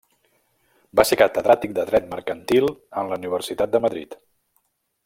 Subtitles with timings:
[0.99, 4.23] Va ser catedràtic de dret mercantil en la Universitat de Madrid.